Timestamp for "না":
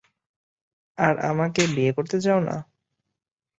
2.47-2.55